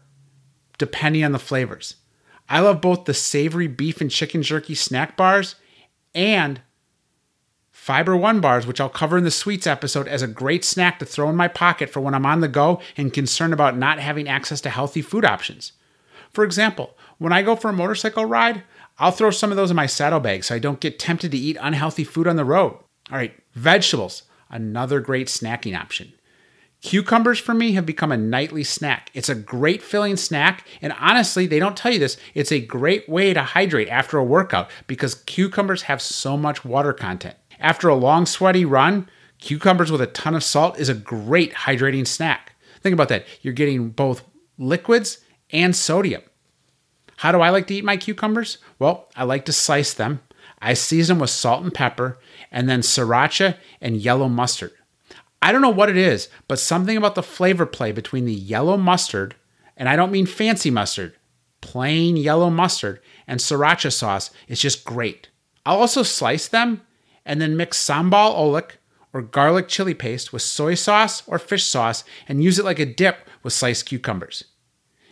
depending 0.77 1.25
on 1.25 1.33
the 1.33 1.39
flavors. 1.39 1.95
I 2.47 2.61
love 2.61 2.79
both 2.79 3.03
the 3.03 3.13
savory 3.13 3.67
beef 3.67 3.99
and 3.99 4.09
chicken 4.09 4.43
jerky 4.43 4.75
snack 4.75 5.17
bars 5.17 5.55
and 6.15 6.61
Fiber 7.71 8.17
One 8.17 8.41
bars, 8.41 8.67
which 8.67 8.81
I'll 8.81 8.89
cover 8.89 9.17
in 9.17 9.23
the 9.23 9.31
sweets 9.31 9.67
episode 9.67 10.07
as 10.07 10.21
a 10.21 10.27
great 10.27 10.65
snack 10.65 10.99
to 10.99 11.05
throw 11.05 11.29
in 11.29 11.35
my 11.35 11.47
pocket 11.47 11.89
for 11.89 12.01
when 12.01 12.13
I'm 12.13 12.25
on 12.25 12.41
the 12.41 12.47
go 12.47 12.81
and 12.97 13.13
concerned 13.13 13.53
about 13.53 13.77
not 13.77 13.99
having 13.99 14.27
access 14.27 14.59
to 14.61 14.69
healthy 14.69 15.01
food 15.01 15.23
options. 15.23 15.73
For 16.31 16.43
example, 16.43 16.97
when 17.17 17.31
I 17.31 17.43
go 17.43 17.55
for 17.55 17.69
a 17.69 17.73
motorcycle 17.73 18.25
ride, 18.25 18.63
I'll 18.99 19.11
throw 19.11 19.31
some 19.31 19.51
of 19.51 19.57
those 19.57 19.69
in 19.69 19.75
my 19.75 19.85
saddlebag 19.85 20.43
so 20.43 20.55
I 20.55 20.59
don't 20.59 20.79
get 20.79 20.99
tempted 20.99 21.31
to 21.31 21.37
eat 21.37 21.57
unhealthy 21.59 22.03
food 22.03 22.27
on 22.27 22.35
the 22.35 22.45
road. 22.45 22.77
All 23.11 23.17
right, 23.17 23.33
vegetables, 23.53 24.23
another 24.49 24.99
great 24.99 25.27
snacking 25.27 25.79
option. 25.79 26.13
Cucumbers 26.81 27.39
for 27.39 27.53
me 27.53 27.73
have 27.73 27.85
become 27.85 28.11
a 28.11 28.17
nightly 28.17 28.63
snack. 28.63 29.09
It's 29.13 29.29
a 29.29 29.35
great 29.35 29.81
filling 29.81 30.15
snack, 30.15 30.65
and 30.81 30.93
honestly, 30.99 31.47
they 31.47 31.59
don't 31.59 31.75
tell 31.75 31.91
you 31.91 31.99
this, 31.99 32.17
it's 32.35 32.51
a 32.51 32.61
great 32.61 33.09
way 33.09 33.33
to 33.33 33.41
hydrate 33.41 33.89
after 33.89 34.17
a 34.17 34.23
workout 34.23 34.69
because 34.85 35.15
cucumbers 35.15 35.83
have 35.83 36.01
so 36.01 36.37
much 36.37 36.63
water 36.63 36.93
content. 36.93 37.35
After 37.59 37.89
a 37.89 37.95
long, 37.95 38.25
sweaty 38.25 38.63
run, 38.63 39.09
cucumbers 39.39 39.91
with 39.91 40.01
a 40.01 40.07
ton 40.07 40.35
of 40.35 40.43
salt 40.43 40.77
is 40.77 40.89
a 40.89 40.93
great 40.93 41.53
hydrating 41.53 42.05
snack. 42.05 42.53
Think 42.81 42.93
about 42.93 43.09
that. 43.09 43.25
You're 43.41 43.53
getting 43.53 43.89
both 43.89 44.23
liquids 44.59 45.19
and 45.51 45.75
sodium. 45.75 46.21
How 47.17 47.31
do 47.31 47.41
I 47.41 47.49
like 47.49 47.67
to 47.67 47.75
eat 47.75 47.83
my 47.83 47.97
cucumbers? 47.97 48.59
Well, 48.79 49.09
I 49.15 49.23
like 49.23 49.45
to 49.45 49.53
slice 49.53 49.93
them. 49.93 50.21
I 50.59 50.73
season 50.73 51.19
with 51.19 51.29
salt 51.29 51.63
and 51.63 51.73
pepper, 51.73 52.17
and 52.51 52.69
then 52.69 52.81
sriracha 52.81 53.57
and 53.81 53.97
yellow 53.97 54.27
mustard. 54.29 54.71
I 55.41 55.51
don't 55.51 55.61
know 55.61 55.69
what 55.69 55.89
it 55.89 55.97
is, 55.97 56.29
but 56.47 56.59
something 56.59 56.97
about 56.97 57.15
the 57.15 57.23
flavor 57.23 57.65
play 57.65 57.91
between 57.91 58.25
the 58.25 58.33
yellow 58.33 58.77
mustard, 58.77 59.35
and 59.75 59.87
I 59.87 59.95
don't 59.95 60.11
mean 60.11 60.25
fancy 60.25 60.71
mustard, 60.71 61.15
plain 61.61 62.17
yellow 62.17 62.49
mustard, 62.49 62.99
and 63.27 63.39
sriracha 63.39 63.91
sauce 63.91 64.31
is 64.47 64.59
just 64.59 64.85
great. 64.85 65.29
I'll 65.65 65.79
also 65.79 66.03
slice 66.03 66.47
them 66.47 66.81
and 67.25 67.41
then 67.41 67.57
mix 67.57 67.83
sambal 67.83 68.35
oelek 68.35 68.77
or 69.11 69.21
garlic 69.21 69.67
chili 69.67 69.93
paste 69.93 70.31
with 70.31 70.41
soy 70.41 70.75
sauce 70.75 71.23
or 71.27 71.37
fish 71.37 71.65
sauce 71.65 72.03
and 72.27 72.43
use 72.43 72.57
it 72.57 72.65
like 72.65 72.79
a 72.79 72.85
dip 72.85 73.27
with 73.43 73.53
sliced 73.53 73.85
cucumbers. 73.85 74.45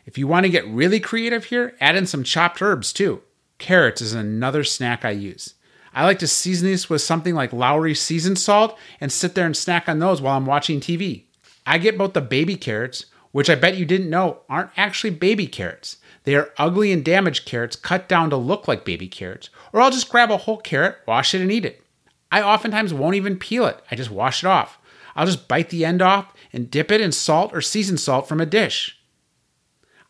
If 0.05 0.17
you 0.17 0.27
want 0.27 0.45
to 0.45 0.51
get 0.51 0.67
really 0.67 1.00
creative 1.00 1.45
here, 1.45 1.75
add 1.81 1.95
in 1.95 2.05
some 2.05 2.24
chopped 2.24 2.62
herbs 2.62 2.93
too. 2.93 3.21
Carrots 3.57 4.01
is 4.01 4.13
another 4.13 4.63
snack 4.63 5.03
I 5.03 5.12
use. 5.12 5.55
I 5.93 6.03
like 6.03 6.19
to 6.19 6.27
season 6.27 6.67
these 6.67 6.89
with 6.89 7.01
something 7.01 7.33
like 7.33 7.53
Lawry 7.53 7.95
seasoned 7.95 8.38
salt 8.38 8.77
and 9.00 9.12
sit 9.12 9.33
there 9.33 9.45
and 9.45 9.55
snack 9.55 9.89
on 9.89 10.00
those 10.00 10.21
while 10.21 10.38
I'm 10.38 10.45
watching 10.45 10.79
TV. 10.79 11.24
I 11.65 11.77
get 11.77 11.97
both 11.97 12.13
the 12.13 12.21
baby 12.21 12.55
carrots, 12.55 13.05
which 13.31 13.50
I 13.50 13.55
bet 13.55 13.77
you 13.77 13.85
didn't 13.85 14.09
know 14.09 14.41
aren't 14.47 14.71
actually 14.77 15.12
baby 15.12 15.47
carrots. 15.47 15.97
They 16.24 16.35
are 16.35 16.51
ugly 16.57 16.91
and 16.91 17.03
damaged 17.03 17.45
carrots 17.45 17.75
cut 17.75 18.07
down 18.07 18.29
to 18.29 18.38
look 18.38 18.67
like 18.67 18.85
baby 18.85 19.07
carrots, 19.07 19.50
or 19.74 19.81
I'll 19.81 19.91
just 19.91 20.09
grab 20.09 20.29
a 20.29 20.38
whole 20.38 20.57
carrot, 20.57 20.97
wash 21.07 21.33
it, 21.33 21.41
and 21.41 21.51
eat 21.51 21.65
it. 21.65 21.83
I 22.31 22.41
oftentimes 22.43 22.93
won't 22.93 23.15
even 23.15 23.38
peel 23.38 23.65
it, 23.65 23.81
I 23.89 23.95
just 23.95 24.12
wash 24.12 24.43
it 24.43 24.47
off. 24.47 24.77
I'll 25.15 25.25
just 25.25 25.47
bite 25.47 25.69
the 25.69 25.85
end 25.85 26.01
off 26.01 26.33
and 26.51 26.69
dip 26.69 26.91
it 26.91 27.01
in 27.01 27.12
salt 27.12 27.53
or 27.53 27.62
seasoned 27.62 28.00
salt 28.00 28.27
from 28.27 28.41
a 28.41 28.45
dish. 28.45 29.00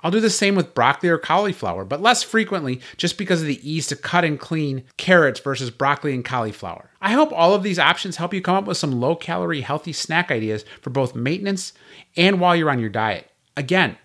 I'll 0.06 0.12
do 0.12 0.20
the 0.20 0.30
same 0.30 0.54
with 0.54 0.76
broccoli 0.76 1.10
or 1.10 1.18
cauliflower, 1.18 1.84
but 1.84 2.00
less 2.00 2.22
frequently 2.22 2.80
just 2.96 3.18
because 3.18 3.42
of 3.42 3.48
the 3.48 3.68
ease 3.68 3.88
to 3.88 3.96
cut 3.96 4.24
and 4.24 4.40
clean 4.40 4.84
carrots 4.98 5.40
versus 5.40 5.72
broccoli 5.72 6.14
and 6.14 6.24
cauliflower. 6.24 6.92
I 7.02 7.14
hope 7.14 7.34
all 7.34 7.56
of 7.56 7.64
these 7.64 7.80
options 7.80 8.18
help 8.18 8.32
you 8.32 8.40
come 8.40 8.54
up 8.54 8.66
with 8.66 8.78
some 8.78 8.92
low 8.92 9.16
calorie, 9.16 9.62
healthy 9.62 9.94
snack 9.94 10.30
ideas 10.30 10.64
for 10.80 10.92
both 10.92 11.16
maintenance 11.16 11.74
and 12.16 12.40
while 12.40 12.56
you're 12.56 12.70
on 12.70 12.78
your 12.78 12.92
diet. 12.92 13.32
Again, 13.58 13.98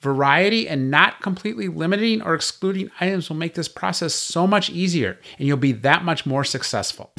Variety 0.00 0.68
and 0.68 0.90
not 0.90 1.20
completely 1.20 1.68
limiting 1.68 2.22
or 2.22 2.34
excluding 2.34 2.90
items 3.00 3.28
will 3.28 3.36
make 3.36 3.54
this 3.54 3.68
process 3.68 4.14
so 4.14 4.48
much 4.48 4.68
easier 4.68 5.18
and 5.38 5.46
you'll 5.46 5.56
be 5.56 5.70
that 5.70 6.04
much 6.04 6.26
more 6.26 6.42
successful. 6.42 7.12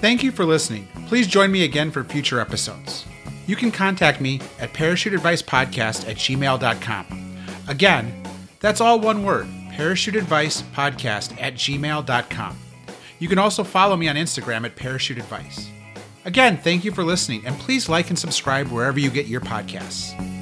Thank 0.00 0.22
you 0.22 0.30
for 0.30 0.44
listening. 0.44 0.88
Please 1.06 1.26
join 1.26 1.52
me 1.52 1.64
again 1.64 1.90
for 1.90 2.04
future 2.04 2.38
episodes. 2.38 3.07
You 3.48 3.56
can 3.56 3.72
contact 3.72 4.20
me 4.20 4.40
at 4.60 4.74
parachuteadvicepodcast 4.74 6.08
at 6.08 6.16
gmail.com. 6.16 7.36
Again, 7.66 8.24
that's 8.60 8.80
all 8.80 9.00
one 9.00 9.24
word 9.24 9.46
parachuteadvicepodcast 9.72 11.40
at 11.40 11.54
gmail.com. 11.54 12.58
You 13.18 13.28
can 13.28 13.38
also 13.38 13.64
follow 13.64 13.96
me 13.96 14.08
on 14.08 14.16
Instagram 14.16 14.64
at 14.64 14.76
parachuteadvice. 14.76 15.68
Again, 16.24 16.58
thank 16.58 16.84
you 16.84 16.92
for 16.92 17.02
listening, 17.02 17.46
and 17.46 17.58
please 17.58 17.88
like 17.88 18.10
and 18.10 18.18
subscribe 18.18 18.68
wherever 18.68 19.00
you 19.00 19.08
get 19.08 19.26
your 19.26 19.40
podcasts. 19.40 20.37